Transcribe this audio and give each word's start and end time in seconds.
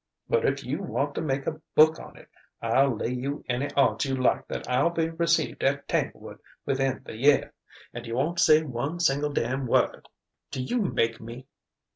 But 0.27 0.45
if 0.47 0.63
you 0.63 0.81
want 0.81 1.13
to 1.13 1.21
make 1.21 1.45
a 1.45 1.61
book 1.75 1.99
on 1.99 2.17
it, 2.17 2.27
I'll 2.59 2.95
lay 2.97 3.11
you 3.11 3.45
any 3.47 3.69
odds 3.75 4.03
you 4.03 4.15
like 4.15 4.47
that 4.47 4.67
I'll 4.67 4.89
be 4.89 5.09
received 5.09 5.61
at 5.63 5.87
Tanglewood 5.87 6.39
within 6.65 7.03
the 7.05 7.15
year, 7.17 7.53
and 7.93 8.07
you 8.07 8.15
won't 8.15 8.39
say 8.39 8.63
one 8.63 8.99
single 8.99 9.31
damn' 9.31 9.67
word. 9.67 10.07
Do 10.49 10.63
you 10.63 10.81
make 10.81 11.21
me?" 11.21 11.45